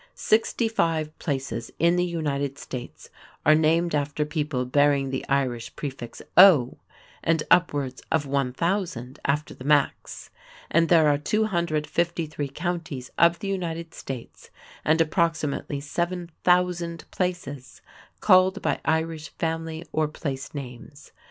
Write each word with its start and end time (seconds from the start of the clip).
Sixty 0.15 0.67
five 0.67 1.15
places 1.19 1.69
in 1.77 1.95
the 1.95 2.03
United 2.03 2.57
States 2.57 3.11
are 3.45 3.53
named 3.53 3.93
after 3.93 4.25
people 4.25 4.65
bearing 4.65 5.11
the 5.11 5.23
Irish 5.29 5.75
prefix 5.75 6.23
"O" 6.35 6.79
and 7.23 7.43
upwards 7.51 8.01
of 8.11 8.25
1000 8.25 9.19
after 9.25 9.53
the 9.53 9.63
"Macs", 9.63 10.31
and 10.71 10.89
there 10.89 11.07
are 11.07 11.19
253 11.19 12.47
counties 12.49 13.11
of 13.19 13.37
the 13.37 13.47
United 13.47 13.93
States 13.93 14.49
and 14.83 14.99
approximately 14.99 15.79
7000 15.79 17.03
places 17.11 17.83
called 18.21 18.59
by 18.59 18.79
Irish 18.83 19.29
family 19.29 19.85
or 19.91 20.07
place 20.07 20.55
names. 20.55 21.11